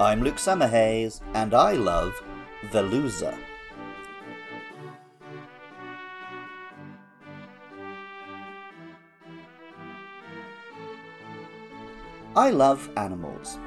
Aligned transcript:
I'm 0.00 0.22
Luke 0.22 0.36
Summerhays, 0.36 1.20
and 1.34 1.52
I 1.52 1.72
love 1.72 2.14
Veluza. 2.70 3.36
I 12.34 12.48
love 12.48 12.88
animals. 12.96 13.58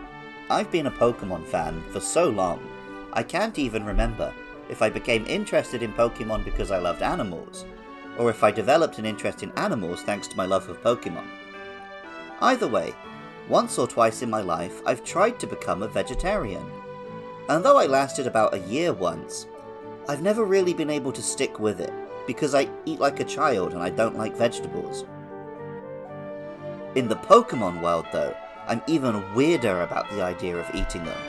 I've 0.50 0.72
been 0.72 0.88
a 0.88 0.92
Pokemon 0.92 1.46
fan 1.46 1.84
for 1.92 2.00
so 2.00 2.30
long, 2.30 2.68
I 3.14 3.22
can't 3.22 3.60
even 3.60 3.86
remember 3.86 4.34
if 4.70 4.82
I 4.82 4.90
became 4.90 5.28
interested 5.28 5.84
in 5.84 5.94
Pokemon 5.94 6.44
because 6.44 6.72
I 6.72 6.80
loved 6.80 7.04
animals, 7.04 7.64
or 8.18 8.32
if 8.32 8.44
I 8.44 8.50
developed 8.50 8.98
an 8.98 9.06
interest 9.06 9.44
in 9.44 9.52
animals 9.52 10.02
thanks 10.02 10.28
to 10.30 10.38
my 10.38 10.48
love 10.48 10.68
of 10.68 10.82
Pokemon. 10.82 11.28
Either 12.42 12.68
way, 12.68 12.96
once 13.50 13.78
or 13.78 13.88
twice 13.88 14.22
in 14.22 14.30
my 14.30 14.42
life 14.42 14.82
I've 14.86 15.04
tried 15.04 15.40
to 15.40 15.48
become 15.48 15.84
a 15.84 15.88
vegetarian. 15.88 16.66
And 17.50 17.64
though 17.64 17.78
I 17.78 17.88
lasted 17.88 18.28
about 18.28 18.54
a 18.54 18.60
year 18.60 18.94
once, 18.94 19.48
I've 20.08 20.22
never 20.22 20.46
really 20.46 20.74
been 20.74 20.90
able 20.90 21.12
to 21.12 21.22
stick 21.22 21.60
with 21.60 21.80
it 21.80 21.94
because 22.26 22.56
I 22.56 22.70
eat 22.86 23.00
like 23.00 23.20
a 23.20 23.26
child 23.26 23.74
and 23.74 23.82
I 23.82 23.90
don't 23.90 24.18
like 24.18 24.36
vegetables. 24.36 25.06
In 26.96 27.08
the 27.08 27.16
Pokemon 27.16 27.82
world, 27.82 28.06
though, 28.12 28.36
I'm 28.68 28.82
even 28.88 29.34
weirder 29.34 29.82
about 29.82 30.10
the 30.10 30.22
idea 30.22 30.58
of 30.58 30.76
eating 30.76 31.04
them. 31.04 31.22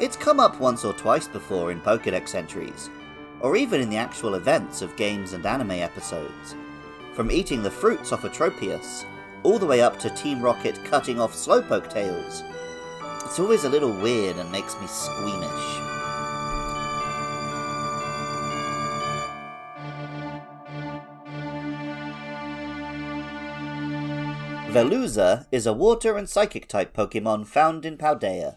It's 0.00 0.16
come 0.16 0.40
up 0.40 0.58
once 0.60 0.84
or 0.84 0.92
twice 0.92 1.28
before 1.28 1.70
in 1.70 1.80
Pokedex 1.80 2.34
entries, 2.34 2.88
or 3.40 3.56
even 3.56 3.80
in 3.80 3.90
the 3.90 3.96
actual 3.96 4.34
events 4.34 4.82
of 4.82 4.96
games 4.96 5.32
and 5.32 5.44
anime 5.44 5.72
episodes. 5.72 6.56
From 7.14 7.30
eating 7.30 7.62
the 7.62 7.70
fruits 7.70 8.12
off 8.12 8.24
a 8.24 8.28
Tropius, 8.28 9.04
all 9.42 9.58
the 9.58 9.66
way 9.66 9.80
up 9.80 9.98
to 10.00 10.10
Team 10.10 10.40
Rocket 10.40 10.84
cutting 10.84 11.20
off 11.20 11.34
Slowpoke 11.34 11.90
tails. 11.90 12.42
It's 13.24 13.38
always 13.38 13.64
a 13.64 13.68
little 13.68 13.92
weird 13.92 14.36
and 14.36 14.50
makes 14.50 14.78
me 14.80 14.86
squeamish. 14.86 15.88
Veluza 24.72 25.46
is 25.50 25.66
a 25.66 25.72
water 25.72 26.16
and 26.16 26.28
psychic 26.28 26.68
type 26.68 26.94
Pokemon 26.94 27.46
found 27.46 27.84
in 27.84 27.96
Paldea. 27.96 28.56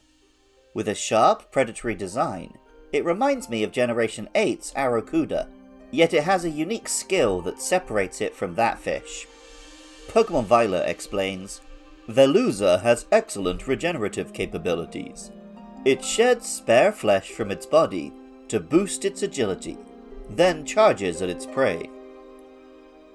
With 0.74 0.88
a 0.88 0.96
sharp, 0.96 1.52
predatory 1.52 1.96
design, 1.96 2.58
it 2.92 3.06
reminds 3.06 3.50
me 3.50 3.64
of 3.64 3.72
Generation 3.72 4.30
8's 4.36 4.74
Arrokuda, 4.74 5.48
yet 5.90 6.14
it 6.14 6.24
has 6.24 6.44
a 6.44 6.50
unique 6.50 6.90
skill 6.90 7.42
that 7.42 7.62
separates 7.62 8.22
it 8.22 8.36
from 8.36 8.56
that 8.56 8.80
fish. 8.80 9.26
Pokemon 10.10 10.46
Violet 10.46 10.88
explains 10.88 11.62
Veluza 12.10 12.82
has 12.82 13.06
excellent 13.12 13.68
regenerative 13.68 14.34
capabilities. 14.34 15.32
It 15.86 16.04
sheds 16.04 16.48
spare 16.48 16.92
flesh 16.92 17.30
from 17.32 17.52
its 17.52 17.66
body 17.66 18.12
to 18.50 18.60
boost 18.60 19.06
its 19.06 19.24
agility, 19.24 19.78
then 20.30 20.66
charges 20.66 21.22
at 21.22 21.30
its 21.30 21.46
prey. 21.46 21.90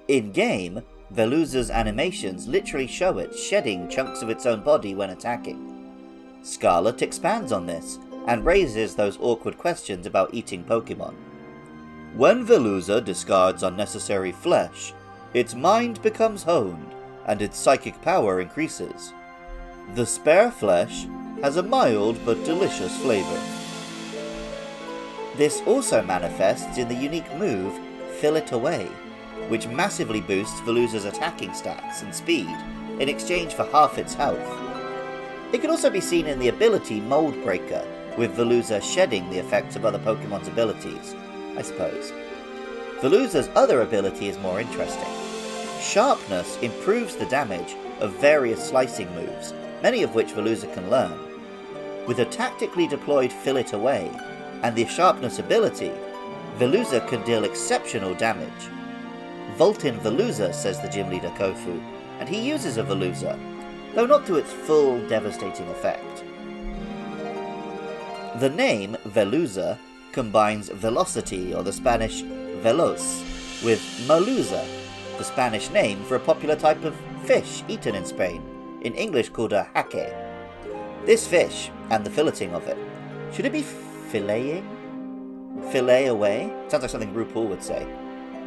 In 0.09 0.33
game, 0.33 0.83
Veluza's 1.13 1.71
animations 1.71 2.49
literally 2.49 2.87
show 2.87 3.19
it 3.19 3.37
shedding 3.37 3.89
chunks 3.89 4.23
of 4.23 4.31
its 4.31 4.47
own 4.47 4.63
body 4.63 4.95
when 4.95 5.11
attacking. 5.11 5.73
Scarlet 6.43 7.03
expands 7.03 7.53
on 7.53 7.67
this 7.67 7.99
and 8.27 8.45
raises 8.45 8.95
those 8.95 9.19
awkward 9.21 9.59
questions 9.59 10.07
about 10.07 10.35
eating 10.35 10.65
Pokemon. 10.65 11.15
When 12.15 12.47
Veluza 12.47 13.05
discards 13.05 13.63
unnecessary 13.63 14.33
flesh, 14.33 14.95
its 15.37 15.55
mind 15.55 16.01
becomes 16.01 16.45
honed, 16.45 16.95
and 17.27 17.43
its 17.43 17.59
psychic 17.59 18.01
power 18.01 18.41
increases. 18.41 19.13
The 19.95 20.07
spare 20.07 20.51
flesh 20.51 21.07
has 21.43 21.59
a 21.59 21.63
mild 21.63 22.19
but 22.25 22.43
delicious 22.45 22.97
flavor. 23.03 23.43
This 25.37 25.61
also 25.67 26.03
manifests 26.03 26.79
in 26.79 26.89
the 26.89 26.95
unique 26.95 27.31
move 27.35 27.79
Fillet 28.19 28.47
Away, 28.53 28.87
which 29.49 29.69
massively 29.69 30.23
boosts 30.23 30.59
Veluza's 30.61 31.05
attacking 31.05 31.51
stats 31.51 32.03
and 32.03 32.15
speed 32.15 32.57
in 32.99 33.11
exchange 33.11 33.53
for 33.53 33.65
half 33.65 33.99
its 33.99 34.15
health. 34.15 34.41
It 35.53 35.61
can 35.61 35.69
also 35.69 35.91
be 35.91 36.01
seen 36.01 36.27
in 36.27 36.39
the 36.39 36.49
ability 36.49 36.99
Mold 36.99 37.35
Breaker, 37.45 37.87
with 38.17 38.35
Veluza 38.39 38.81
shedding 38.83 39.29
the 39.29 39.41
effects 39.41 39.77
of 39.77 39.85
other 39.85 39.99
Pokemon's 39.99 40.49
abilities, 40.49 41.15
I 41.59 41.61
suppose. 41.61 42.11
Veluza's 43.03 43.51
other 43.55 43.83
ability 43.83 44.29
is 44.29 44.39
more 44.39 44.63
interesting. 44.63 45.26
Sharpness 45.87 46.59
improves 46.63 47.15
the 47.15 47.27
damage 47.27 47.77
of 48.01 48.21
various 48.21 48.69
slicing 48.69 49.09
moves, 49.15 49.55
many 49.85 50.03
of 50.03 50.17
which 50.17 50.35
Veluza 50.35 50.73
can 50.75 50.91
learn. 50.91 51.17
With 52.07 52.19
a 52.19 52.25
tactically 52.25 52.89
deployed 52.89 53.33
Fillet 53.33 53.67
Away 53.73 54.11
and 54.65 54.75
the 54.75 54.85
Sharpness 54.87 55.39
ability, 55.39 55.93
Veluza 56.59 57.07
can 57.09 57.23
deal 57.25 57.45
exceptional 57.45 58.15
damage. 58.15 58.51
Voltin 59.57 59.97
Veluza, 60.01 60.53
says 60.53 60.81
the 60.81 60.89
gym 60.89 61.09
leader 61.09 61.31
Kofu, 61.39 61.81
and 62.19 62.29
he 62.29 62.41
uses 62.41 62.79
a 62.79 62.83
Veluza, 62.83 63.39
though 63.95 64.07
not 64.07 64.27
to 64.27 64.37
its 64.37 64.53
full 64.53 64.99
devastating 65.09 65.69
effect. 65.69 66.25
The 68.41 68.51
name 68.51 68.97
Veluza 69.07 69.79
combines 70.11 70.69
velocity, 70.69 71.55
or 71.55 71.63
the 71.63 71.73
Spanish 71.73 72.23
veloz, 72.63 73.23
with 73.65 73.81
merluza, 74.09 74.67
the 75.19 75.25
Spanish 75.25 75.71
name 75.71 76.03
for 76.05 76.17
a 76.17 76.21
popular 76.21 76.57
type 76.57 76.85
of 76.85 76.95
fish 77.25 77.63
eaten 77.69 77.95
in 77.95 78.05
Spain, 78.05 78.43
in 78.83 78.95
English 78.95 79.31
called 79.31 79.53
a 79.53 79.65
hake. 79.75 80.13
This 81.05 81.27
fish, 81.27 81.71
and 81.91 82.05
the 82.05 82.11
filleting 82.11 82.53
of 82.53 82.67
it, 82.67 82.77
should 83.33 83.47
it 83.47 83.53
be 83.53 83.65
filleting? 84.11 84.65
Fillet 85.71 86.07
away? 86.07 86.53
Sounds 86.69 86.83
like 86.83 86.91
something 86.91 87.15
RuPaul 87.15 87.49
would 87.49 87.63
say. 87.63 87.87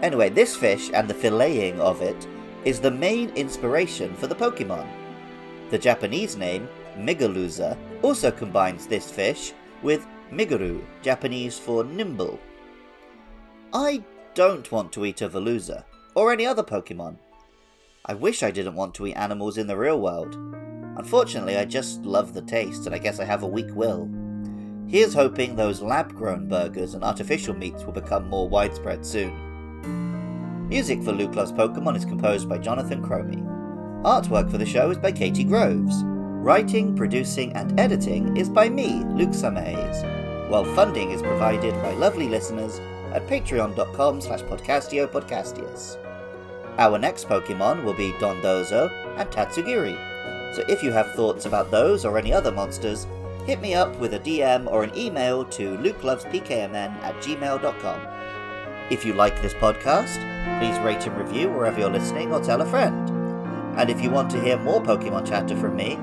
Anyway, 0.01 0.29
this 0.29 0.55
fish 0.55 0.91
and 0.93 1.07
the 1.07 1.13
filleting 1.13 1.77
of 1.79 2.01
it 2.01 2.27
is 2.65 2.79
the 2.79 2.91
main 2.91 3.29
inspiration 3.31 4.13
for 4.15 4.27
the 4.27 4.35
Pokemon. 4.35 4.87
The 5.69 5.77
Japanese 5.77 6.37
name, 6.37 6.67
Migaluza, 6.97 7.77
also 8.01 8.31
combines 8.31 8.87
this 8.87 9.11
fish 9.11 9.53
with 9.81 10.05
Migaru, 10.31 10.81
Japanese 11.01 11.57
for 11.57 11.83
nimble. 11.83 12.39
I 13.73 14.03
don't 14.33 14.71
want 14.71 14.91
to 14.93 15.05
eat 15.05 15.21
a 15.21 15.29
Veluza, 15.29 15.83
or 16.15 16.31
any 16.31 16.45
other 16.45 16.63
Pokemon. 16.63 17.17
I 18.05 18.13
wish 18.13 18.43
I 18.43 18.51
didn't 18.51 18.75
want 18.75 18.95
to 18.95 19.07
eat 19.07 19.13
animals 19.13 19.57
in 19.57 19.67
the 19.67 19.77
real 19.77 19.99
world. 19.99 20.35
Unfortunately, 20.97 21.57
I 21.57 21.65
just 21.65 22.01
love 22.03 22.33
the 22.33 22.41
taste, 22.41 22.85
and 22.85 22.95
I 22.95 22.97
guess 22.97 23.19
I 23.19 23.25
have 23.25 23.43
a 23.43 23.47
weak 23.47 23.73
will. 23.75 24.09
Here's 24.87 25.13
hoping 25.13 25.55
those 25.55 25.81
lab 25.81 26.15
grown 26.15 26.47
burgers 26.47 26.95
and 26.95 27.03
artificial 27.03 27.53
meats 27.53 27.83
will 27.83 27.93
become 27.93 28.27
more 28.27 28.49
widespread 28.49 29.05
soon. 29.05 30.67
Music 30.67 31.03
for 31.03 31.11
Luke 31.11 31.31
Pokemon 31.31 31.95
is 31.95 32.05
composed 32.05 32.49
by 32.49 32.57
Jonathan 32.57 33.01
Cromie. 33.01 33.45
Artwork 34.03 34.49
for 34.49 34.57
the 34.57 34.65
show 34.65 34.89
is 34.89 34.97
by 34.97 35.11
Katie 35.11 35.43
Groves. 35.43 36.03
Writing, 36.05 36.95
producing, 36.95 37.53
and 37.53 37.79
editing 37.79 38.35
is 38.37 38.49
by 38.49 38.69
me, 38.69 39.03
Luke 39.09 39.29
Summerhays, 39.29 40.03
while 40.49 40.65
funding 40.75 41.11
is 41.11 41.21
provided 41.21 41.73
by 41.81 41.93
lovely 41.93 42.27
listeners 42.27 42.79
at 43.13 43.27
patreon.com 43.27 44.19
slash 44.21 44.41
podcastio. 44.41 45.97
Our 46.77 46.97
next 46.97 47.27
Pokemon 47.27 47.83
will 47.83 47.93
be 47.93 48.11
Dondozo 48.13 48.91
and 49.17 49.29
Tatsugiri, 49.29 50.55
so 50.55 50.63
if 50.67 50.83
you 50.83 50.91
have 50.91 51.11
thoughts 51.13 51.45
about 51.45 51.71
those 51.71 52.05
or 52.05 52.17
any 52.17 52.33
other 52.33 52.51
monsters, 52.51 53.05
hit 53.45 53.61
me 53.61 53.73
up 53.73 53.95
with 53.99 54.13
a 54.13 54.19
DM 54.19 54.69
or 54.71 54.83
an 54.83 54.97
email 54.97 55.45
to 55.45 55.77
lukelovespkmn 55.77 56.75
at 56.75 57.15
gmail.com. 57.15 58.07
If 58.89 59.05
you 59.05 59.13
like 59.13 59.41
this 59.41 59.53
podcast, 59.53 60.17
please 60.59 60.79
rate 60.79 61.05
and 61.05 61.17
review 61.17 61.49
wherever 61.49 61.79
you're 61.79 61.91
listening 61.91 62.31
or 62.31 62.41
tell 62.41 62.61
a 62.61 62.65
friend. 62.65 63.09
And 63.77 63.89
if 63.89 64.01
you 64.01 64.09
want 64.09 64.29
to 64.31 64.41
hear 64.41 64.57
more 64.57 64.81
Pokemon 64.81 65.27
chatter 65.27 65.55
from 65.55 65.75
me, 65.75 65.95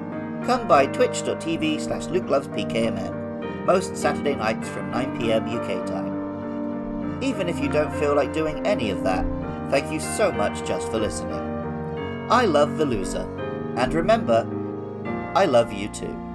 come 0.47 0.69
by 0.69 0.87
twitch.tv 0.87 1.81
slash 1.81 2.07
lukelovespkmn, 2.07 3.26
most 3.67 3.97
Saturday 3.97 4.37
nights 4.37 4.69
from 4.69 4.93
9pm 4.93 5.53
UK 5.53 5.87
time. 5.87 7.23
Even 7.23 7.49
if 7.49 7.59
you 7.59 7.69
don't 7.69 7.93
feel 7.97 8.15
like 8.15 8.33
doing 8.33 8.65
any 8.67 8.91
of 8.91 9.03
that, 9.03 9.27
thank 9.71 9.93
you 9.93 9.99
so 9.99 10.31
much 10.31 10.65
just 10.65 10.89
for 10.91 10.99
listening. 10.99 11.43
I 12.31 12.45
love 12.45 12.71
Veluza, 12.71 13.27
and 13.77 13.93
remember, 13.93 14.47
I 15.35 15.47
love 15.47 15.73
you 15.73 15.89
too. 15.89 16.26